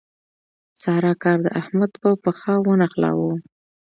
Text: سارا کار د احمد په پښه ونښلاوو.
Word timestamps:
سارا 0.81 1.13
کار 1.23 1.37
د 1.45 1.47
احمد 1.61 1.91
په 2.01 2.09
پښه 2.23 2.53
ونښلاوو. 2.67 3.31